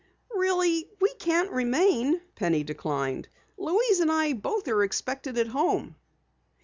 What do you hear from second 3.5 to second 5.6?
"Louise and I both are expected at